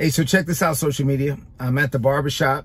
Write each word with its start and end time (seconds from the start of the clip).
Hey, 0.00 0.10
so 0.10 0.22
check 0.22 0.46
this 0.46 0.62
out, 0.62 0.76
social 0.76 1.04
media. 1.04 1.36
I'm 1.58 1.76
at 1.76 1.90
the 1.90 1.98
barbershop. 1.98 2.64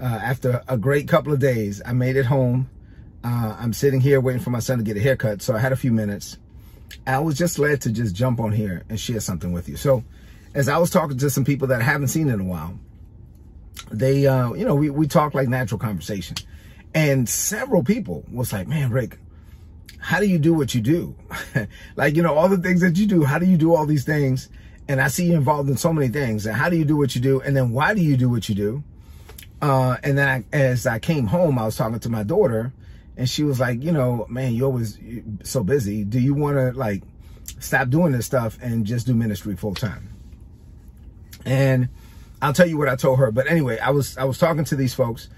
Uh, 0.00 0.06
after 0.06 0.64
a 0.66 0.76
great 0.76 1.06
couple 1.06 1.32
of 1.32 1.38
days, 1.38 1.80
I 1.86 1.92
made 1.92 2.16
it 2.16 2.26
home. 2.26 2.68
Uh, 3.22 3.56
I'm 3.60 3.72
sitting 3.72 4.00
here 4.00 4.20
waiting 4.20 4.42
for 4.42 4.50
my 4.50 4.58
son 4.58 4.78
to 4.78 4.84
get 4.84 4.96
a 4.96 5.00
haircut, 5.00 5.40
so 5.40 5.54
I 5.54 5.60
had 5.60 5.70
a 5.70 5.76
few 5.76 5.92
minutes. 5.92 6.36
I 7.06 7.20
was 7.20 7.38
just 7.38 7.60
led 7.60 7.82
to 7.82 7.92
just 7.92 8.16
jump 8.16 8.40
on 8.40 8.50
here 8.50 8.82
and 8.88 8.98
share 8.98 9.20
something 9.20 9.52
with 9.52 9.68
you. 9.68 9.76
So, 9.76 10.02
as 10.52 10.68
I 10.68 10.78
was 10.78 10.90
talking 10.90 11.16
to 11.16 11.30
some 11.30 11.44
people 11.44 11.68
that 11.68 11.80
I 11.80 11.84
haven't 11.84 12.08
seen 12.08 12.28
in 12.28 12.40
a 12.40 12.44
while, 12.44 12.76
they, 13.92 14.26
uh, 14.26 14.52
you 14.54 14.64
know, 14.64 14.74
we, 14.74 14.90
we 14.90 15.06
talk 15.06 15.32
like 15.32 15.46
natural 15.46 15.78
conversation. 15.78 16.38
And 16.92 17.28
several 17.28 17.84
people 17.84 18.24
was 18.32 18.52
like, 18.52 18.66
man, 18.66 18.90
Rick, 18.90 19.16
how 20.00 20.18
do 20.18 20.26
you 20.26 20.40
do 20.40 20.52
what 20.54 20.74
you 20.74 20.80
do? 20.80 21.14
like, 21.94 22.16
you 22.16 22.22
know, 22.24 22.34
all 22.34 22.48
the 22.48 22.58
things 22.58 22.80
that 22.80 22.96
you 22.96 23.06
do, 23.06 23.22
how 23.22 23.38
do 23.38 23.46
you 23.46 23.56
do 23.56 23.76
all 23.76 23.86
these 23.86 24.04
things? 24.04 24.48
And 24.88 25.00
I 25.00 25.08
see 25.08 25.26
you 25.26 25.34
involved 25.34 25.70
in 25.70 25.76
so 25.76 25.92
many 25.92 26.08
things. 26.08 26.46
And 26.46 26.54
how 26.54 26.68
do 26.68 26.76
you 26.76 26.84
do 26.84 26.96
what 26.96 27.14
you 27.14 27.20
do? 27.20 27.40
And 27.40 27.56
then 27.56 27.70
why 27.72 27.94
do 27.94 28.02
you 28.02 28.16
do 28.16 28.28
what 28.28 28.48
you 28.48 28.54
do? 28.54 28.84
Uh, 29.62 29.96
and 30.02 30.18
then 30.18 30.28
I, 30.28 30.56
as 30.56 30.86
I 30.86 30.98
came 30.98 31.26
home, 31.26 31.58
I 31.58 31.64
was 31.64 31.76
talking 31.76 31.98
to 32.00 32.08
my 32.10 32.22
daughter 32.22 32.72
and 33.16 33.28
she 33.28 33.44
was 33.44 33.60
like, 33.60 33.82
you 33.82 33.92
know, 33.92 34.26
man, 34.28 34.52
you're 34.54 34.66
always 34.66 34.98
so 35.42 35.64
busy. 35.64 36.04
Do 36.04 36.20
you 36.20 36.34
want 36.34 36.56
to 36.56 36.78
like 36.78 37.02
stop 37.60 37.88
doing 37.88 38.12
this 38.12 38.26
stuff 38.26 38.58
and 38.60 38.84
just 38.84 39.06
do 39.06 39.14
ministry 39.14 39.56
full 39.56 39.74
time? 39.74 40.10
And 41.46 41.88
I'll 42.42 42.52
tell 42.52 42.66
you 42.66 42.76
what 42.76 42.88
I 42.88 42.96
told 42.96 43.20
her. 43.20 43.30
But 43.30 43.50
anyway, 43.50 43.78
I 43.78 43.90
was, 43.90 44.18
I 44.18 44.24
was 44.24 44.38
talking 44.38 44.64
to 44.64 44.76
these 44.76 44.92
folks 44.92 45.28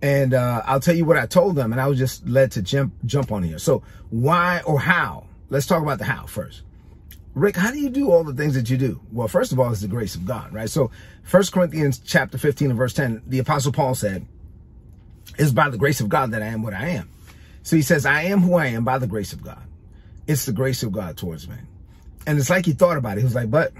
and, 0.00 0.32
uh, 0.32 0.62
I'll 0.64 0.80
tell 0.80 0.94
you 0.94 1.04
what 1.04 1.16
I 1.16 1.26
told 1.26 1.56
them 1.56 1.72
and 1.72 1.80
I 1.80 1.88
was 1.88 1.98
just 1.98 2.28
led 2.28 2.52
to 2.52 2.62
jump, 2.62 2.94
jump 3.04 3.32
on 3.32 3.42
here. 3.42 3.58
So 3.58 3.82
why 4.10 4.60
or 4.64 4.78
how? 4.78 5.26
Let's 5.48 5.66
talk 5.66 5.82
about 5.82 5.98
the 5.98 6.04
how 6.04 6.26
first. 6.26 6.62
Rick, 7.34 7.56
how 7.56 7.70
do 7.70 7.78
you 7.78 7.88
do 7.88 8.10
all 8.10 8.24
the 8.24 8.34
things 8.34 8.54
that 8.54 8.68
you 8.68 8.76
do? 8.76 9.00
Well, 9.10 9.28
first 9.28 9.52
of 9.52 9.60
all, 9.60 9.70
it's 9.70 9.80
the 9.80 9.88
grace 9.88 10.14
of 10.14 10.26
God, 10.26 10.52
right? 10.52 10.68
So 10.68 10.90
First 11.22 11.52
Corinthians 11.52 11.98
chapter 11.98 12.36
15 12.36 12.70
and 12.70 12.78
verse 12.78 12.92
10, 12.92 13.22
the 13.26 13.38
apostle 13.38 13.72
Paul 13.72 13.94
said, 13.94 14.26
it's 15.38 15.52
by 15.52 15.70
the 15.70 15.78
grace 15.78 16.00
of 16.00 16.10
God 16.10 16.32
that 16.32 16.42
I 16.42 16.46
am 16.46 16.62
what 16.62 16.74
I 16.74 16.88
am. 16.88 17.08
So 17.62 17.76
he 17.76 17.82
says, 17.82 18.04
I 18.04 18.22
am 18.22 18.40
who 18.40 18.54
I 18.54 18.66
am 18.66 18.84
by 18.84 18.98
the 18.98 19.06
grace 19.06 19.32
of 19.32 19.42
God. 19.42 19.62
It's 20.26 20.44
the 20.44 20.52
grace 20.52 20.82
of 20.82 20.92
God 20.92 21.16
towards 21.16 21.48
me. 21.48 21.56
And 22.26 22.38
it's 22.38 22.50
like 22.50 22.66
he 22.66 22.72
thought 22.72 22.96
about 22.96 23.16
it. 23.16 23.20
He 23.20 23.24
was 23.24 23.34
like, 23.34 23.50
but 23.50 23.72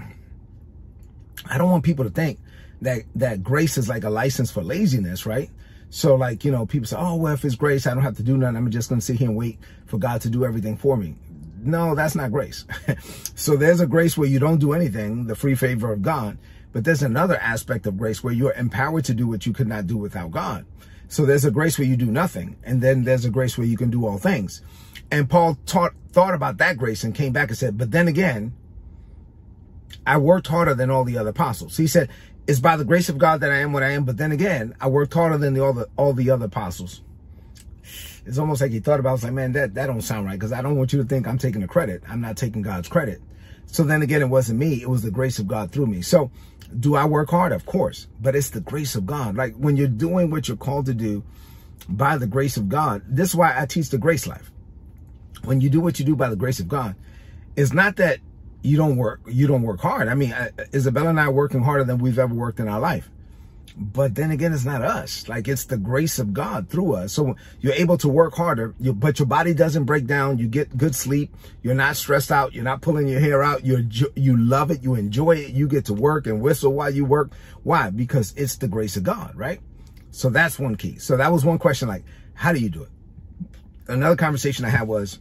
I 1.45 1.57
don't 1.57 1.69
want 1.69 1.83
people 1.83 2.05
to 2.05 2.11
think 2.11 2.39
that, 2.81 3.03
that 3.15 3.43
grace 3.43 3.77
is 3.77 3.87
like 3.87 4.03
a 4.03 4.09
license 4.09 4.51
for 4.51 4.63
laziness, 4.63 5.25
right? 5.25 5.49
So 5.89 6.15
like, 6.15 6.43
you 6.43 6.51
know, 6.51 6.65
people 6.65 6.87
say, 6.87 6.97
oh, 6.97 7.15
well, 7.15 7.33
if 7.33 7.45
it's 7.45 7.55
grace, 7.55 7.85
I 7.85 7.93
don't 7.93 8.03
have 8.03 8.17
to 8.17 8.23
do 8.23 8.35
nothing. 8.37 8.57
I'm 8.57 8.71
just 8.71 8.89
going 8.89 8.99
to 8.99 9.05
sit 9.05 9.17
here 9.17 9.27
and 9.27 9.37
wait 9.37 9.59
for 9.85 9.97
God 9.97 10.21
to 10.21 10.29
do 10.29 10.43
everything 10.43 10.75
for 10.75 10.97
me. 10.97 11.15
No, 11.65 11.95
that's 11.95 12.15
not 12.15 12.31
grace. 12.31 12.65
so 13.35 13.55
there's 13.55 13.81
a 13.81 13.87
grace 13.87 14.17
where 14.17 14.27
you 14.27 14.39
don't 14.39 14.59
do 14.59 14.73
anything, 14.73 15.27
the 15.27 15.35
free 15.35 15.55
favor 15.55 15.91
of 15.91 16.01
God. 16.01 16.37
But 16.71 16.83
there's 16.83 17.03
another 17.03 17.37
aspect 17.37 17.85
of 17.85 17.97
grace 17.97 18.23
where 18.23 18.33
you're 18.33 18.53
empowered 18.53 19.05
to 19.05 19.13
do 19.13 19.27
what 19.27 19.45
you 19.45 19.53
could 19.53 19.67
not 19.67 19.87
do 19.87 19.97
without 19.97 20.31
God. 20.31 20.65
So 21.07 21.25
there's 21.25 21.45
a 21.45 21.51
grace 21.51 21.77
where 21.77 21.87
you 21.87 21.95
do 21.95 22.07
nothing. 22.07 22.57
And 22.63 22.81
then 22.81 23.03
there's 23.03 23.25
a 23.25 23.29
grace 23.29 23.57
where 23.57 23.67
you 23.67 23.77
can 23.77 23.91
do 23.91 24.07
all 24.07 24.17
things. 24.17 24.61
And 25.11 25.29
Paul 25.29 25.57
taught, 25.65 25.93
thought 26.11 26.33
about 26.33 26.57
that 26.57 26.77
grace 26.77 27.03
and 27.03 27.13
came 27.13 27.33
back 27.33 27.49
and 27.49 27.57
said, 27.57 27.77
but 27.77 27.91
then 27.91 28.07
again, 28.07 28.53
I 30.07 30.17
worked 30.17 30.47
harder 30.47 30.73
than 30.73 30.89
all 30.89 31.03
the 31.03 31.17
other 31.17 31.29
apostles. 31.29 31.77
He 31.77 31.85
said, 31.85 32.09
it's 32.47 32.59
by 32.59 32.75
the 32.75 32.85
grace 32.85 33.09
of 33.09 33.19
God 33.19 33.41
that 33.41 33.51
I 33.51 33.57
am 33.57 33.71
what 33.71 33.83
I 33.83 33.91
am. 33.91 34.03
But 34.03 34.17
then 34.17 34.31
again, 34.31 34.75
I 34.81 34.87
worked 34.87 35.13
harder 35.13 35.37
than 35.37 35.53
the, 35.53 35.63
all 35.63 35.73
the, 35.73 35.87
all 35.95 36.13
the 36.13 36.31
other 36.31 36.45
apostles 36.45 37.01
it's 38.25 38.37
almost 38.37 38.61
like 38.61 38.71
he 38.71 38.79
thought 38.79 38.99
about 38.99 39.09
it. 39.09 39.13
was 39.13 39.23
like, 39.23 39.33
man, 39.33 39.51
that, 39.53 39.73
that 39.75 39.87
don't 39.87 40.01
sound 40.01 40.25
right 40.25 40.39
because 40.39 40.53
I 40.53 40.61
don't 40.61 40.77
want 40.77 40.93
you 40.93 41.01
to 41.01 41.07
think 41.07 41.27
I'm 41.27 41.37
taking 41.37 41.61
the 41.61 41.67
credit. 41.67 42.03
I'm 42.07 42.21
not 42.21 42.37
taking 42.37 42.61
God's 42.61 42.87
credit. 42.87 43.21
So 43.67 43.83
then 43.83 44.01
again, 44.01 44.21
it 44.21 44.29
wasn't 44.29 44.59
me. 44.59 44.81
It 44.81 44.89
was 44.89 45.01
the 45.01 45.11
grace 45.11 45.39
of 45.39 45.47
God 45.47 45.71
through 45.71 45.87
me. 45.87 46.01
So 46.01 46.31
do 46.79 46.95
I 46.95 47.05
work 47.05 47.29
hard? 47.29 47.51
Of 47.51 47.65
course, 47.65 48.07
but 48.21 48.35
it's 48.35 48.49
the 48.49 48.61
grace 48.61 48.95
of 48.95 49.05
God. 49.05 49.35
Like 49.35 49.55
when 49.55 49.77
you're 49.77 49.87
doing 49.87 50.29
what 50.29 50.47
you're 50.47 50.57
called 50.57 50.85
to 50.87 50.93
do 50.93 51.23
by 51.89 52.17
the 52.17 52.27
grace 52.27 52.57
of 52.57 52.69
God, 52.69 53.01
this 53.07 53.29
is 53.29 53.35
why 53.35 53.59
I 53.59 53.65
teach 53.65 53.89
the 53.89 53.97
grace 53.97 54.27
life. 54.27 54.51
When 55.43 55.59
you 55.59 55.69
do 55.69 55.81
what 55.81 55.99
you 55.99 56.05
do 56.05 56.15
by 56.15 56.29
the 56.29 56.35
grace 56.35 56.59
of 56.59 56.67
God, 56.67 56.95
it's 57.55 57.73
not 57.73 57.97
that 57.97 58.19
you 58.61 58.77
don't 58.77 58.95
work, 58.95 59.21
you 59.27 59.45
don't 59.45 59.61
work 59.61 59.81
hard. 59.81 60.07
I 60.07 60.15
mean, 60.15 60.33
Isabella 60.73 61.09
and 61.09 61.19
I 61.19 61.25
are 61.25 61.31
working 61.31 61.61
harder 61.61 61.83
than 61.83 61.97
we've 61.97 62.17
ever 62.17 62.33
worked 62.33 62.59
in 62.59 62.69
our 62.69 62.79
life. 62.79 63.09
But 63.75 64.15
then 64.15 64.31
again, 64.31 64.53
it's 64.53 64.65
not 64.65 64.81
us. 64.81 65.27
Like 65.27 65.47
it's 65.47 65.65
the 65.65 65.77
grace 65.77 66.19
of 66.19 66.33
God 66.33 66.69
through 66.69 66.93
us. 66.93 67.13
So 67.13 67.35
you're 67.59 67.73
able 67.73 67.97
to 67.97 68.07
work 68.07 68.35
harder, 68.35 68.75
you, 68.79 68.93
but 68.93 69.19
your 69.19 69.25
body 69.25 69.53
doesn't 69.53 69.85
break 69.85 70.05
down. 70.05 70.37
You 70.37 70.47
get 70.47 70.77
good 70.77 70.95
sleep. 70.95 71.35
You're 71.61 71.73
not 71.73 71.95
stressed 71.95 72.31
out. 72.31 72.53
You're 72.53 72.63
not 72.63 72.81
pulling 72.81 73.07
your 73.07 73.19
hair 73.19 73.41
out. 73.41 73.65
You 73.65 73.89
you 74.15 74.37
love 74.37 74.69
it. 74.69 74.83
You 74.83 74.95
enjoy 74.95 75.37
it. 75.37 75.51
You 75.51 75.67
get 75.67 75.85
to 75.85 75.93
work 75.93 76.27
and 76.27 76.41
whistle 76.41 76.73
while 76.73 76.93
you 76.93 77.05
work. 77.05 77.31
Why? 77.63 77.89
Because 77.89 78.33
it's 78.37 78.57
the 78.57 78.67
grace 78.67 78.95
of 78.95 79.03
God, 79.03 79.35
right? 79.35 79.59
So 80.11 80.29
that's 80.29 80.59
one 80.59 80.75
key. 80.75 80.99
So 80.99 81.17
that 81.17 81.31
was 81.31 81.43
one 81.43 81.57
question. 81.57 81.87
Like, 81.87 82.03
how 82.35 82.53
do 82.53 82.59
you 82.59 82.69
do 82.69 82.83
it? 82.83 82.89
Another 83.87 84.15
conversation 84.15 84.65
I 84.65 84.69
had 84.69 84.87
was, 84.87 85.19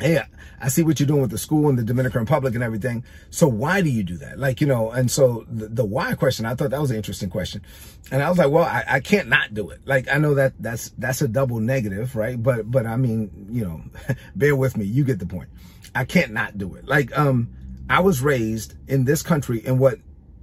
hey, 0.00 0.22
I 0.60 0.68
see 0.68 0.82
what 0.82 0.98
you're 0.98 1.06
doing 1.06 1.20
with 1.20 1.30
the 1.30 1.38
school 1.38 1.68
and 1.68 1.78
the 1.78 1.84
Dominican 1.84 2.20
Republic 2.20 2.54
and 2.54 2.62
everything. 2.62 3.04
So 3.30 3.46
why 3.48 3.80
do 3.80 3.90
you 3.90 4.02
do 4.02 4.16
that? 4.18 4.38
Like, 4.38 4.60
you 4.60 4.66
know, 4.66 4.90
and 4.90 5.10
so 5.10 5.44
the, 5.48 5.68
the 5.68 5.84
why 5.84 6.14
question, 6.14 6.46
I 6.46 6.54
thought 6.54 6.70
that 6.70 6.80
was 6.80 6.90
an 6.90 6.96
interesting 6.96 7.30
question. 7.30 7.62
And 8.10 8.22
I 8.22 8.28
was 8.28 8.38
like, 8.38 8.50
well, 8.50 8.64
I, 8.64 8.84
I 8.88 9.00
can't 9.00 9.28
not 9.28 9.54
do 9.54 9.70
it. 9.70 9.80
Like, 9.84 10.08
I 10.08 10.18
know 10.18 10.34
that 10.34 10.54
that's, 10.58 10.90
that's 10.98 11.22
a 11.22 11.28
double 11.28 11.60
negative, 11.60 12.16
right? 12.16 12.40
But, 12.40 12.70
but 12.70 12.86
I 12.86 12.96
mean, 12.96 13.48
you 13.50 13.64
know, 13.64 13.82
bear 14.36 14.56
with 14.56 14.76
me. 14.76 14.84
You 14.84 15.04
get 15.04 15.18
the 15.18 15.26
point. 15.26 15.48
I 15.94 16.04
can't 16.04 16.32
not 16.32 16.58
do 16.58 16.74
it. 16.74 16.86
Like, 16.86 17.16
um, 17.16 17.50
I 17.88 18.00
was 18.00 18.20
raised 18.20 18.74
in 18.88 19.04
this 19.04 19.22
country 19.22 19.64
in 19.64 19.78
what 19.78 19.98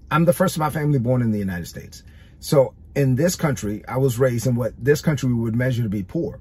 I'm 0.10 0.26
the 0.26 0.34
first 0.34 0.56
of 0.56 0.60
my 0.60 0.70
family 0.70 1.00
born 1.00 1.22
in 1.22 1.32
the 1.32 1.40
United 1.40 1.68
States. 1.68 2.04
So 2.40 2.74
in 2.96 3.16
this 3.16 3.36
country, 3.36 3.84
I 3.88 3.98
was 3.98 4.18
raised 4.18 4.48
in 4.48 4.56
what 4.56 4.74
this 4.78 5.02
country 5.02 5.34
would 5.34 5.56
measure 5.56 5.84
to 5.84 5.90
be 5.90 6.04
poor, 6.04 6.40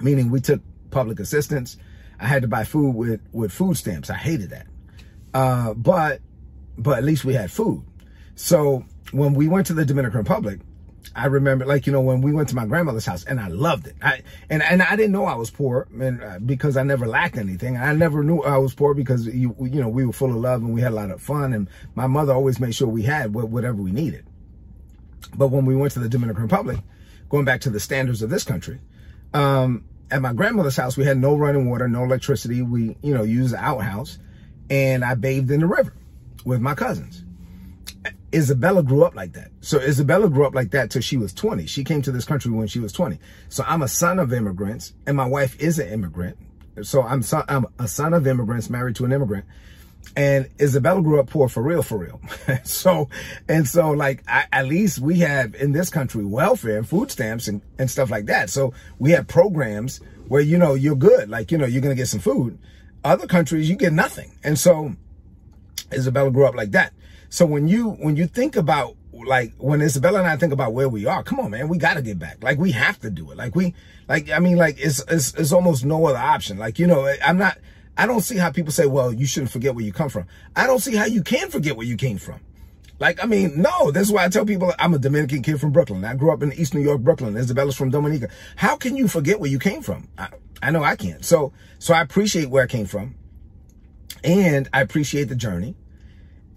meaning 0.00 0.30
we 0.30 0.40
took 0.40 0.60
public 0.90 1.20
assistance 1.20 1.76
I 2.20 2.26
had 2.26 2.42
to 2.42 2.48
buy 2.48 2.64
food 2.64 2.94
with, 2.94 3.20
with 3.32 3.52
food 3.52 3.76
stamps. 3.76 4.10
I 4.10 4.16
hated 4.16 4.50
that. 4.50 4.66
Uh, 5.32 5.74
but, 5.74 6.20
but 6.76 6.98
at 6.98 7.04
least 7.04 7.24
we 7.24 7.34
had 7.34 7.50
food. 7.50 7.84
So 8.34 8.84
when 9.12 9.34
we 9.34 9.48
went 9.48 9.66
to 9.68 9.74
the 9.74 9.84
Dominican 9.84 10.18
Republic, 10.18 10.60
I 11.14 11.26
remember, 11.26 11.64
like, 11.64 11.86
you 11.86 11.92
know, 11.92 12.02
when 12.02 12.20
we 12.20 12.32
went 12.32 12.50
to 12.50 12.54
my 12.54 12.66
grandmother's 12.66 13.06
house 13.06 13.24
and 13.24 13.40
I 13.40 13.48
loved 13.48 13.86
it. 13.86 13.96
I, 14.02 14.22
and, 14.48 14.62
and 14.62 14.82
I 14.82 14.96
didn't 14.96 15.12
know 15.12 15.24
I 15.24 15.34
was 15.34 15.50
poor 15.50 15.88
and, 15.98 16.22
uh, 16.22 16.38
because 16.38 16.76
I 16.76 16.82
never 16.82 17.06
lacked 17.06 17.36
anything. 17.36 17.76
I 17.76 17.92
never 17.94 18.22
knew 18.22 18.42
I 18.42 18.58
was 18.58 18.74
poor 18.74 18.94
because, 18.94 19.26
you, 19.26 19.56
you 19.60 19.80
know, 19.80 19.88
we 19.88 20.04
were 20.04 20.12
full 20.12 20.30
of 20.30 20.36
love 20.36 20.62
and 20.62 20.72
we 20.72 20.80
had 20.82 20.92
a 20.92 20.94
lot 20.94 21.10
of 21.10 21.20
fun. 21.20 21.52
And 21.52 21.68
my 21.94 22.06
mother 22.06 22.32
always 22.32 22.60
made 22.60 22.74
sure 22.74 22.86
we 22.86 23.02
had 23.02 23.32
whatever 23.34 23.82
we 23.82 23.92
needed. 23.92 24.24
But 25.34 25.48
when 25.48 25.64
we 25.64 25.74
went 25.74 25.92
to 25.94 26.00
the 26.00 26.08
Dominican 26.08 26.42
Republic, 26.42 26.78
going 27.28 27.44
back 27.44 27.62
to 27.62 27.70
the 27.70 27.80
standards 27.80 28.22
of 28.22 28.30
this 28.30 28.44
country, 28.44 28.80
um, 29.32 29.84
at 30.10 30.22
my 30.22 30.32
grandmother's 30.32 30.76
house, 30.76 30.96
we 30.96 31.04
had 31.04 31.18
no 31.18 31.36
running 31.36 31.68
water, 31.68 31.88
no 31.88 32.04
electricity. 32.04 32.62
We, 32.62 32.96
you 33.02 33.14
know, 33.14 33.22
used 33.22 33.54
the 33.54 33.58
outhouse 33.58 34.18
and 34.68 35.04
I 35.04 35.14
bathed 35.14 35.50
in 35.50 35.60
the 35.60 35.66
river 35.66 35.94
with 36.44 36.60
my 36.60 36.74
cousins. 36.74 37.24
Isabella 38.32 38.82
grew 38.82 39.04
up 39.04 39.14
like 39.14 39.32
that. 39.32 39.50
So 39.60 39.78
Isabella 39.78 40.28
grew 40.30 40.46
up 40.46 40.54
like 40.54 40.70
that 40.70 40.90
till 40.90 41.02
she 41.02 41.16
was 41.16 41.32
20. 41.34 41.66
She 41.66 41.82
came 41.82 42.00
to 42.02 42.12
this 42.12 42.24
country 42.24 42.50
when 42.52 42.68
she 42.68 42.78
was 42.78 42.92
20. 42.92 43.18
So 43.48 43.64
I'm 43.66 43.82
a 43.82 43.88
son 43.88 44.18
of 44.18 44.32
immigrants 44.32 44.92
and 45.06 45.16
my 45.16 45.26
wife 45.26 45.58
is 45.60 45.78
an 45.78 45.88
immigrant. 45.88 46.36
So 46.82 47.02
I'm, 47.02 47.22
son, 47.22 47.44
I'm 47.48 47.66
a 47.78 47.88
son 47.88 48.14
of 48.14 48.26
immigrants 48.26 48.70
married 48.70 48.96
to 48.96 49.04
an 49.04 49.12
immigrant 49.12 49.44
and 50.16 50.48
Isabella 50.60 51.02
grew 51.02 51.20
up 51.20 51.30
poor 51.30 51.48
for 51.48 51.62
real, 51.62 51.82
for 51.82 51.98
real. 51.98 52.20
so, 52.64 53.08
and 53.48 53.66
so 53.66 53.90
like, 53.92 54.24
I, 54.28 54.46
at 54.52 54.66
least 54.66 54.98
we 54.98 55.20
have 55.20 55.54
in 55.54 55.72
this 55.72 55.88
country 55.88 56.24
welfare 56.24 56.78
and 56.78 56.88
food 56.88 57.10
stamps 57.10 57.46
and, 57.48 57.62
and 57.78 57.90
stuff 57.90 58.10
like 58.10 58.26
that. 58.26 58.50
So 58.50 58.74
we 58.98 59.12
have 59.12 59.28
programs 59.28 60.00
where, 60.26 60.42
you 60.42 60.58
know, 60.58 60.74
you're 60.74 60.96
good. 60.96 61.28
Like, 61.30 61.52
you 61.52 61.58
know, 61.58 61.66
you're 61.66 61.82
going 61.82 61.94
to 61.94 62.00
get 62.00 62.08
some 62.08 62.20
food. 62.20 62.58
Other 63.04 63.26
countries, 63.26 63.70
you 63.70 63.76
get 63.76 63.92
nothing. 63.92 64.36
And 64.42 64.58
so 64.58 64.94
Isabella 65.92 66.30
grew 66.30 66.46
up 66.46 66.54
like 66.54 66.72
that. 66.72 66.92
So 67.28 67.46
when 67.46 67.68
you, 67.68 67.90
when 67.90 68.16
you 68.16 68.26
think 68.26 68.56
about 68.56 68.96
like 69.12 69.52
when 69.58 69.80
Isabella 69.80 70.20
and 70.20 70.28
I 70.28 70.36
think 70.36 70.52
about 70.52 70.72
where 70.72 70.88
we 70.88 71.06
are, 71.06 71.22
come 71.22 71.40
on, 71.40 71.50
man, 71.52 71.68
we 71.68 71.78
got 71.78 71.94
to 71.94 72.02
get 72.02 72.18
back. 72.18 72.42
Like 72.42 72.58
we 72.58 72.72
have 72.72 72.98
to 73.00 73.10
do 73.10 73.30
it. 73.30 73.36
Like 73.36 73.54
we, 73.54 73.74
like, 74.08 74.30
I 74.30 74.40
mean, 74.40 74.56
like 74.56 74.76
it's, 74.78 75.04
it's, 75.08 75.34
it's 75.34 75.52
almost 75.52 75.84
no 75.84 76.06
other 76.06 76.18
option. 76.18 76.58
Like, 76.58 76.78
you 76.78 76.86
know, 76.86 77.12
I'm 77.24 77.38
not, 77.38 77.58
I 77.96 78.06
don't 78.06 78.20
see 78.20 78.36
how 78.36 78.50
people 78.50 78.72
say, 78.72 78.86
well, 78.86 79.12
you 79.12 79.26
shouldn't 79.26 79.52
forget 79.52 79.74
where 79.74 79.84
you 79.84 79.92
come 79.92 80.08
from. 80.08 80.26
I 80.56 80.66
don't 80.66 80.80
see 80.80 80.96
how 80.96 81.06
you 81.06 81.22
can 81.22 81.50
forget 81.50 81.76
where 81.76 81.86
you 81.86 81.96
came 81.96 82.18
from. 82.18 82.40
Like, 82.98 83.22
I 83.22 83.26
mean, 83.26 83.60
no, 83.60 83.90
this 83.90 84.08
is 84.08 84.12
why 84.12 84.24
I 84.24 84.28
tell 84.28 84.44
people 84.44 84.74
I'm 84.78 84.92
a 84.92 84.98
Dominican 84.98 85.42
kid 85.42 85.58
from 85.58 85.72
Brooklyn. 85.72 86.04
I 86.04 86.14
grew 86.14 86.32
up 86.32 86.42
in 86.42 86.52
East 86.52 86.74
New 86.74 86.82
York, 86.82 87.00
Brooklyn. 87.00 87.36
Isabella's 87.36 87.76
from 87.76 87.90
Dominica. 87.90 88.28
How 88.56 88.76
can 88.76 88.94
you 88.94 89.08
forget 89.08 89.40
where 89.40 89.50
you 89.50 89.58
came 89.58 89.80
from? 89.80 90.08
I, 90.18 90.28
I 90.62 90.70
know 90.70 90.84
I 90.84 90.96
can't. 90.96 91.24
So, 91.24 91.52
so 91.78 91.94
I 91.94 92.02
appreciate 92.02 92.50
where 92.50 92.62
I 92.62 92.66
came 92.66 92.84
from 92.84 93.14
and 94.22 94.68
I 94.72 94.82
appreciate 94.82 95.24
the 95.24 95.34
journey. 95.34 95.76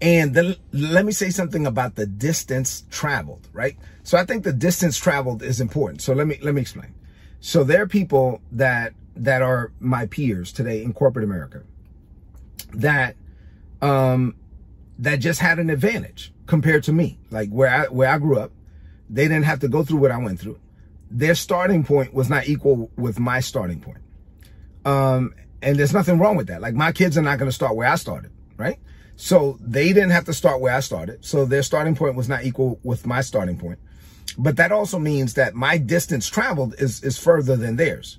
And 0.02 0.34
then 0.34 0.56
let 0.72 1.06
me 1.06 1.12
say 1.12 1.30
something 1.30 1.66
about 1.66 1.94
the 1.94 2.04
distance 2.04 2.84
traveled, 2.90 3.48
right? 3.54 3.76
So 4.02 4.18
I 4.18 4.26
think 4.26 4.44
the 4.44 4.52
distance 4.52 4.98
traveled 4.98 5.42
is 5.42 5.62
important. 5.62 6.02
So 6.02 6.12
let 6.12 6.26
me, 6.26 6.38
let 6.42 6.54
me 6.54 6.60
explain. 6.60 6.94
So 7.46 7.62
there 7.62 7.82
are 7.82 7.86
people 7.86 8.40
that 8.52 8.94
that 9.16 9.42
are 9.42 9.70
my 9.78 10.06
peers 10.06 10.50
today 10.50 10.82
in 10.82 10.94
corporate 10.94 11.26
America 11.26 11.62
that 12.72 13.16
um, 13.82 14.34
that 14.98 15.16
just 15.16 15.40
had 15.40 15.58
an 15.58 15.68
advantage 15.68 16.32
compared 16.46 16.84
to 16.84 16.92
me. 16.94 17.18
Like 17.30 17.50
where 17.50 17.68
I, 17.68 17.84
where 17.88 18.08
I 18.08 18.16
grew 18.16 18.38
up, 18.38 18.50
they 19.10 19.24
didn't 19.24 19.44
have 19.44 19.60
to 19.60 19.68
go 19.68 19.84
through 19.84 19.98
what 19.98 20.10
I 20.10 20.16
went 20.16 20.40
through. 20.40 20.58
Their 21.10 21.34
starting 21.34 21.84
point 21.84 22.14
was 22.14 22.30
not 22.30 22.48
equal 22.48 22.90
with 22.96 23.20
my 23.20 23.40
starting 23.40 23.78
point. 23.78 24.00
Um, 24.86 25.34
and 25.60 25.78
there's 25.78 25.92
nothing 25.92 26.18
wrong 26.18 26.36
with 26.36 26.46
that. 26.46 26.62
Like 26.62 26.72
my 26.72 26.92
kids 26.92 27.18
are 27.18 27.22
not 27.22 27.38
going 27.38 27.50
to 27.50 27.54
start 27.54 27.76
where 27.76 27.88
I 27.88 27.96
started, 27.96 28.32
right? 28.56 28.78
So 29.16 29.58
they 29.60 29.88
didn't 29.88 30.12
have 30.12 30.24
to 30.24 30.32
start 30.32 30.62
where 30.62 30.74
I 30.74 30.80
started. 30.80 31.22
So 31.22 31.44
their 31.44 31.62
starting 31.62 31.94
point 31.94 32.14
was 32.14 32.26
not 32.26 32.44
equal 32.44 32.80
with 32.82 33.06
my 33.06 33.20
starting 33.20 33.58
point. 33.58 33.78
But 34.36 34.56
that 34.56 34.72
also 34.72 34.98
means 34.98 35.34
that 35.34 35.54
my 35.54 35.78
distance 35.78 36.28
traveled 36.28 36.74
is, 36.78 37.02
is 37.02 37.18
further 37.18 37.56
than 37.56 37.76
theirs. 37.76 38.18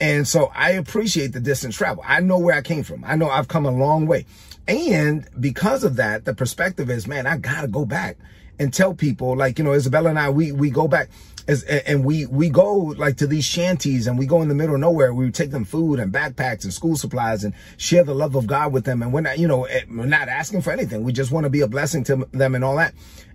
And 0.00 0.26
so 0.26 0.50
I 0.54 0.70
appreciate 0.70 1.32
the 1.32 1.40
distance 1.40 1.76
travel. 1.76 2.02
I 2.06 2.20
know 2.20 2.38
where 2.38 2.54
I 2.54 2.62
came 2.62 2.82
from. 2.82 3.04
I 3.04 3.16
know 3.16 3.28
I've 3.28 3.48
come 3.48 3.66
a 3.66 3.70
long 3.70 4.06
way. 4.06 4.26
And 4.66 5.28
because 5.38 5.84
of 5.84 5.96
that, 5.96 6.24
the 6.24 6.34
perspective 6.34 6.88
is, 6.90 7.06
man, 7.06 7.26
I 7.26 7.36
gotta 7.36 7.68
go 7.68 7.84
back 7.84 8.16
and 8.60 8.74
tell 8.74 8.94
people 8.94 9.34
like, 9.34 9.58
you 9.58 9.64
know, 9.64 9.72
Isabella 9.72 10.10
and 10.10 10.18
I, 10.18 10.28
we, 10.28 10.52
we 10.52 10.68
go 10.68 10.86
back 10.86 11.08
as, 11.48 11.64
and 11.64 12.04
we, 12.04 12.26
we 12.26 12.50
go 12.50 12.74
like 12.74 13.16
to 13.16 13.26
these 13.26 13.46
shanties 13.46 14.06
and 14.06 14.18
we 14.18 14.26
go 14.26 14.42
in 14.42 14.48
the 14.48 14.54
middle 14.54 14.74
of 14.74 14.82
nowhere. 14.82 15.14
We 15.14 15.30
take 15.30 15.50
them 15.50 15.64
food 15.64 15.98
and 15.98 16.12
backpacks 16.12 16.64
and 16.64 16.72
school 16.72 16.94
supplies 16.94 17.42
and 17.42 17.54
share 17.78 18.04
the 18.04 18.14
love 18.14 18.34
of 18.34 18.46
God 18.46 18.74
with 18.74 18.84
them. 18.84 19.02
And 19.02 19.14
we're 19.14 19.22
not, 19.22 19.38
you 19.38 19.48
know, 19.48 19.64
eh, 19.64 19.84
we're 19.88 20.04
not 20.04 20.28
asking 20.28 20.60
for 20.60 20.72
anything. 20.72 21.04
We 21.04 21.12
just 21.14 21.32
want 21.32 21.44
to 21.44 21.50
be 21.50 21.62
a 21.62 21.66
blessing 21.66 22.04
to 22.04 22.28
them 22.32 22.54
and 22.54 22.62
all 22.62 22.76
that. 22.76 22.92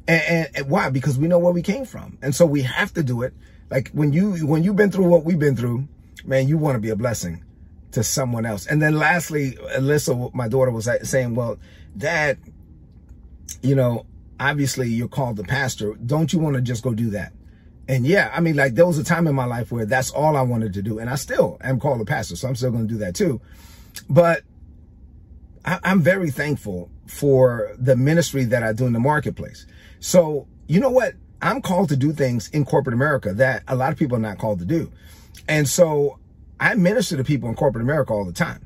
And, 0.08 0.22
and, 0.22 0.50
and 0.54 0.70
why? 0.70 0.92
Because 0.92 1.18
we 1.18 1.28
know 1.28 1.40
where 1.40 1.52
we 1.52 1.64
came 1.64 1.86
from. 1.86 2.20
And 2.22 2.36
so 2.36 2.46
we 2.46 2.62
have 2.62 2.94
to 2.94 3.02
do 3.02 3.24
it. 3.24 3.34
Like 3.72 3.90
when 3.94 4.14
you, 4.14 4.46
when 4.46 4.64
you've 4.64 4.76
been 4.76 4.92
through 4.92 5.08
what 5.08 5.26
we've 5.26 5.40
been 5.40 5.56
through, 5.56 5.88
man, 6.24 6.48
you 6.48 6.60
want 6.60 6.76
to 6.76 6.80
be 6.80 6.90
a 6.90 6.96
blessing 6.96 7.44
to 7.94 8.04
someone 8.04 8.46
else. 8.46 8.68
And 8.68 8.80
then 8.80 8.94
lastly, 8.94 9.54
Alyssa, 9.76 10.32
my 10.36 10.48
daughter 10.48 10.70
was 10.70 10.88
saying, 11.02 11.34
well, 11.34 11.58
dad, 11.98 12.38
you 13.64 13.74
know, 13.74 14.06
obviously 14.40 14.90
you're 14.90 15.08
called 15.08 15.38
the 15.38 15.44
pastor. 15.44 15.94
Don't 15.96 16.32
you 16.34 16.40
want 16.40 16.56
to 16.56 16.62
just 16.62 16.84
go 16.84 16.94
do 16.94 17.12
that? 17.12 17.34
And 17.88 18.06
yeah, 18.06 18.32
I 18.34 18.40
mean, 18.40 18.56
like 18.56 18.76
there 18.76 18.86
was 18.86 18.98
a 18.98 19.04
time 19.04 19.28
in 19.28 19.36
my 19.36 19.46
life 19.46 19.72
where 19.72 19.86
that's 19.86 20.10
all 20.10 20.36
I 20.36 20.42
wanted 20.42 20.74
to 20.74 20.82
do. 20.82 21.00
And 21.00 21.10
I 21.10 21.16
still 21.16 21.58
am 21.62 21.80
called 21.80 22.02
a 22.02 22.06
pastor. 22.06 22.36
So 22.36 22.48
I'm 22.48 22.56
still 22.56 22.72
going 22.72 22.88
to 22.88 22.94
do 22.94 23.00
that 23.00 23.16
too. 23.16 23.42
But 24.10 24.44
I, 25.64 25.80
I'm 25.84 26.02
very 26.02 26.32
thankful 26.32 26.90
for 27.06 27.76
the 27.78 27.96
ministry 27.96 28.44
that 28.46 28.64
I 28.64 28.74
do 28.74 28.86
in 28.86 28.94
the 28.94 29.00
marketplace. 29.00 29.68
So 30.00 30.48
you 30.68 30.80
know 30.80 30.90
what? 30.90 31.14
I'm 31.42 31.62
called 31.62 31.90
to 31.90 31.96
do 31.96 32.12
things 32.12 32.50
in 32.50 32.66
corporate 32.66 32.96
America 32.96 33.34
that 33.34 33.64
a 33.68 33.76
lot 33.76 33.92
of 33.92 34.00
people 34.00 34.18
are 34.18 34.22
not 34.22 34.40
called 34.40 34.60
to 34.60 34.66
do. 34.66 34.92
And 35.48 35.70
so 35.70 36.20
I 36.60 36.74
minister 36.76 37.18
to 37.18 37.24
people 37.24 37.50
in 37.50 37.56
corporate 37.56 37.84
America 37.84 38.14
all 38.14 38.26
the 38.26 38.34
time. 38.34 38.65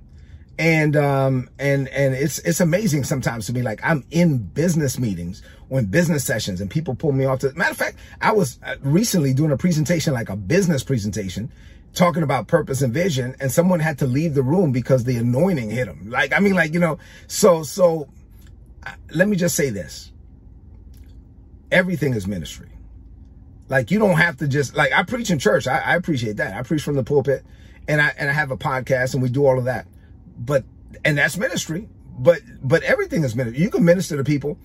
And, 0.59 0.97
um, 0.97 1.49
and, 1.57 1.87
and 1.87 2.13
it's, 2.13 2.39
it's 2.39 2.59
amazing 2.59 3.05
sometimes 3.05 3.45
to 3.45 3.53
me 3.53 3.61
like, 3.61 3.79
I'm 3.81 4.03
in 4.11 4.39
business 4.39 4.99
meetings 4.99 5.41
in 5.71 5.85
business 5.85 6.25
sessions 6.25 6.59
and 6.59 6.69
people 6.69 6.95
pull 6.95 7.13
me 7.13 7.23
off 7.23 7.39
to, 7.39 7.53
matter 7.53 7.71
of 7.71 7.77
fact, 7.77 7.97
I 8.21 8.33
was 8.33 8.59
uh, 8.61 8.75
recently 8.81 9.33
doing 9.33 9.51
a 9.51 9.57
presentation, 9.57 10.13
like 10.13 10.27
a 10.27 10.35
business 10.35 10.83
presentation 10.83 11.49
talking 11.93 12.23
about 12.23 12.47
purpose 12.47 12.81
and 12.81 12.93
vision 12.93 13.37
and 13.39 13.49
someone 13.49 13.79
had 13.79 13.99
to 13.99 14.05
leave 14.05 14.33
the 14.33 14.43
room 14.43 14.73
because 14.73 15.05
the 15.05 15.15
anointing 15.15 15.69
hit 15.69 15.85
them. 15.85 16.09
Like, 16.09 16.33
I 16.33 16.39
mean, 16.39 16.55
like, 16.55 16.73
you 16.73 16.79
know, 16.81 16.99
so, 17.27 17.63
so 17.63 18.09
uh, 18.85 18.91
let 19.13 19.29
me 19.29 19.37
just 19.37 19.55
say 19.55 19.69
this. 19.69 20.11
Everything 21.71 22.15
is 22.15 22.27
ministry. 22.27 22.69
Like 23.69 23.91
you 23.91 23.99
don't 23.99 24.17
have 24.17 24.37
to 24.37 24.47
just 24.47 24.75
like 24.75 24.91
I 24.91 25.03
preach 25.03 25.29
in 25.29 25.39
church. 25.39 25.67
I, 25.67 25.77
I 25.77 25.95
appreciate 25.95 26.37
that. 26.37 26.55
I 26.55 26.63
preach 26.63 26.81
from 26.81 26.95
the 26.95 27.03
pulpit 27.03 27.45
and 27.87 28.01
I 28.01 28.11
and 28.17 28.29
I 28.29 28.33
have 28.33 28.51
a 28.51 28.57
podcast 28.57 29.13
and 29.13 29.21
we 29.21 29.29
do 29.29 29.45
all 29.45 29.59
of 29.59 29.65
that 29.65 29.85
but 30.39 30.63
and 31.05 31.17
that's 31.17 31.37
ministry. 31.37 31.87
But 32.17 32.41
but 32.61 32.81
everything 32.83 33.23
is 33.23 33.35
ministry. 33.35 33.61
You 33.61 33.69
can 33.69 33.85
minister 33.85 34.17
to 34.17 34.23
people 34.23 34.57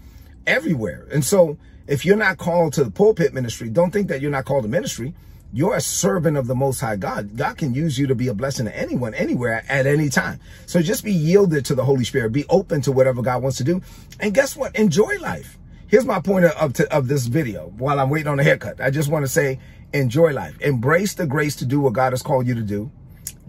everywhere. 0.47 1.07
And 1.13 1.25
so 1.25 1.59
if 1.87 2.05
you're 2.05 2.17
not 2.17 2.39
called 2.39 2.73
to 2.75 2.85
the 2.85 2.91
pulpit 2.91 3.35
ministry, 3.35 3.69
don't 3.69 3.91
think 3.91 4.09
that 4.09 4.21
you're 4.21 4.31
not 4.31 4.45
called 4.45 4.63
to 4.63 4.69
ministry. 4.69 5.15
You're 5.53 5.77
a 5.77 5.81
servant 5.81 6.37
of 6.37 6.49
the 6.49 6.55
Most 6.57 6.81
High 6.81 6.97
God. 6.97 7.37
God 7.37 7.57
can 7.57 7.75
use 7.75 7.97
you 7.97 8.09
to 8.09 8.15
be 8.17 8.27
a 8.27 8.35
blessing 8.35 8.67
to 8.67 8.77
anyone, 8.77 9.15
anywhere, 9.15 9.65
at 9.69 9.87
any 9.87 10.09
time. 10.09 10.41
So 10.67 10.83
just 10.83 11.05
be 11.05 11.13
yielded 11.13 11.65
to 11.67 11.77
the 11.77 11.85
Holy 11.85 12.03
Spirit. 12.03 12.33
Be 12.33 12.45
open 12.49 12.81
to 12.83 12.93
whatever 12.93 13.23
God 13.23 13.41
wants 13.41 13.59
to 13.59 13.65
do. 13.65 13.81
And 14.19 14.35
guess 14.35 14.57
what? 14.57 14.75
Enjoy 14.75 15.17
life. 15.21 15.57
Here's 15.87 16.07
my 16.07 16.19
point 16.19 16.47
of, 16.47 16.53
of, 16.53 16.81
of 16.87 17.07
this 17.07 17.27
video 17.27 17.73
while 17.79 18.01
I'm 18.01 18.11
waiting 18.11 18.27
on 18.27 18.41
a 18.41 18.43
haircut. 18.43 18.81
I 18.81 18.91
just 18.91 19.09
want 19.09 19.25
to 19.25 19.31
say, 19.31 19.61
enjoy 19.93 20.33
life. 20.33 20.61
Embrace 20.61 21.15
the 21.15 21.27
grace 21.27 21.55
to 21.57 21.65
do 21.65 21.79
what 21.79 21.93
God 21.93 22.13
has 22.13 22.23
called 22.23 22.49
you 22.49 22.55
to 22.57 22.63
do 22.63 22.91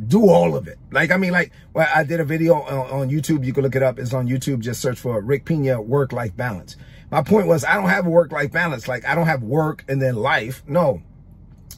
do 0.08 0.30
all 0.30 0.56
of 0.56 0.68
it. 0.68 0.78
Like, 0.92 1.12
I 1.12 1.18
mean, 1.18 1.32
like, 1.32 1.52
well, 1.74 1.88
I 1.94 2.04
did 2.04 2.20
a 2.20 2.26
video 2.26 2.56
on, 2.56 3.02
on, 3.02 3.10
YouTube. 3.10 3.46
You 3.46 3.54
can 3.54 3.64
look 3.64 3.76
it 3.76 3.84
up. 3.84 4.00
It's 4.00 4.14
on 4.14 4.28
YouTube. 4.28 4.60
Just 4.60 4.82
search 4.82 5.00
for 5.00 5.22
Rick 5.22 5.46
Pina 5.46 5.82
work-life 5.82 6.36
balance. 6.36 6.76
My 7.12 7.22
point 7.22 7.48
was, 7.48 7.64
I 7.64 7.76
don't 7.76 7.90
have 7.90 8.06
a 8.06 8.10
work-life 8.10 8.52
balance. 8.52 8.88
Like, 8.88 9.06
I 9.06 9.16
don't 9.16 9.28
have 9.28 9.44
work 9.44 9.86
and 9.88 10.02
then 10.02 10.16
life. 10.16 10.64
No, 10.68 11.02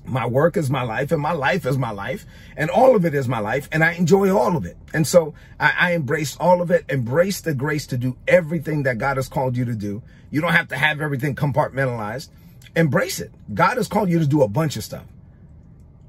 my 0.08 0.26
work 0.26 0.58
is 0.58 0.70
my 0.70 0.84
life 0.84 1.12
and 1.12 1.22
my 1.22 1.34
life 1.34 1.66
is 1.66 1.78
my 1.78 1.92
life 1.92 2.26
and 2.56 2.70
all 2.70 2.96
of 2.96 3.06
it 3.06 3.14
is 3.14 3.28
my 3.28 3.40
life 3.40 3.68
and 3.72 3.84
I 3.84 3.94
enjoy 3.94 4.36
all 4.36 4.56
of 4.56 4.66
it. 4.66 4.78
And 4.94 5.06
so 5.06 5.34
I, 5.60 5.74
I 5.78 5.92
embrace 5.92 6.38
all 6.38 6.62
of 6.62 6.72
it, 6.72 6.86
embrace 6.90 7.42
the 7.42 7.54
grace 7.54 7.88
to 7.88 7.98
do 7.98 8.18
everything 8.28 8.84
that 8.84 8.98
God 8.98 9.18
has 9.18 9.28
called 9.28 9.58
you 9.58 9.66
to 9.66 9.76
do. 9.76 10.02
You 10.32 10.42
don't 10.42 10.54
have 10.54 10.70
to 10.70 10.78
have 10.78 11.02
everything 11.02 11.36
compartmentalized. 11.36 12.30
Embrace 12.76 13.20
it. 13.20 13.32
God 13.54 13.78
has 13.78 13.88
called 13.88 14.10
you 14.10 14.20
to 14.20 14.28
do 14.28 14.44
a 14.44 14.48
bunch 14.48 14.78
of 14.78 14.84
stuff. 14.84 15.06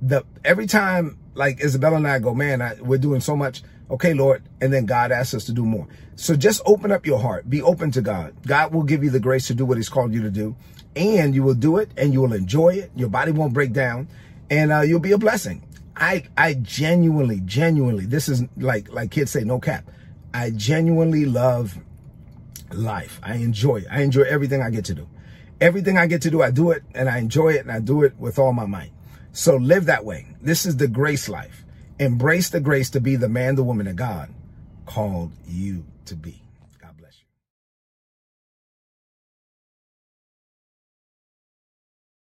The 0.01 0.25
every 0.45 0.67
time 0.67 1.19
like 1.35 1.63
Isabella 1.63 1.97
and 1.97 2.07
I 2.07 2.19
go, 2.19 2.35
man, 2.35 2.61
I, 2.61 2.75
we're 2.81 2.99
doing 2.99 3.21
so 3.21 3.37
much. 3.37 3.63
Okay, 3.91 4.13
Lord. 4.13 4.43
And 4.61 4.73
then 4.73 4.87
God 4.87 5.13
asks 5.13 5.35
us 5.35 5.45
to 5.47 5.53
do 5.53 5.65
more. 5.65 5.87
So 6.17 6.35
just 6.35 6.61
open 6.67 6.93
up 6.93 7.07
your 7.07 7.21
heart. 7.21 7.49
Be 7.49 7.63
open 7.63 7.91
to 7.93 8.03
God. 8.03 8.35
God 8.47 8.75
will 8.75 8.83
give 8.83 9.03
you 9.03 9.11
the 9.11 9.21
grace 9.21 9.47
to 9.47 9.55
do 9.55 9.65
what 9.65 9.77
he's 9.77 9.89
called 9.89 10.13
you 10.13 10.23
to 10.23 10.31
do. 10.31 10.57
And 10.97 11.35
you 11.35 11.43
will 11.43 11.55
do 11.55 11.79
it 11.79 11.91
and 11.97 12.13
you 12.13 12.21
will 12.21 12.33
enjoy 12.33 12.71
it. 12.71 12.91
Your 12.97 13.09
body 13.09 13.31
won't 13.33 13.55
break 13.55 13.73
down 13.73 14.09
and 14.51 14.73
uh, 14.73 14.81
you'll 14.81 15.01
be 15.01 15.13
a 15.13 15.19
blessing. 15.19 15.65
I, 15.97 16.25
I 16.37 16.55
genuinely, 16.55 17.41
genuinely, 17.45 18.07
this 18.07 18.29
is 18.29 18.45
like, 18.57 18.93
like 18.93 19.11
kids 19.11 19.31
say, 19.31 19.43
no 19.45 19.59
cap. 19.59 19.89
I 20.35 20.51
genuinely 20.51 21.25
love 21.25 21.79
life. 22.73 23.21
I 23.23 23.37
enjoy 23.37 23.79
it. 23.79 23.87
I 23.91 24.03
enjoy 24.03 24.23
everything 24.23 24.63
I 24.63 24.71
get 24.71 24.85
to 24.87 24.95
do. 24.95 25.09
Everything 25.61 25.99
I 25.99 26.07
get 26.07 26.23
to 26.23 26.31
do, 26.31 26.43
I 26.43 26.51
do 26.51 26.71
it 26.71 26.85
and 26.95 27.09
I 27.09 27.19
enjoy 27.19 27.51
it 27.51 27.63
and 27.63 27.73
I 27.73 27.81
do 27.81 28.03
it 28.03 28.17
with 28.19 28.39
all 28.39 28.53
my 28.53 28.67
might. 28.67 28.93
So 29.39 29.55
live 29.55 29.87
that 29.87 30.05
way. 30.05 30.27
This 30.43 30.67
is 30.67 30.79
the 30.79 30.89
grace 30.89 31.29
life. 31.29 31.65
Embrace 32.01 32.51
the 32.51 32.59
grace 32.59 32.91
to 32.91 33.01
be 33.01 33.15
the 33.15 33.29
man, 33.29 33.55
the 33.55 33.63
woman 33.63 33.87
that 33.87 33.95
God 33.95 34.31
called 34.85 35.31
you 35.47 35.87
to 36.07 36.17
be. 36.17 36.43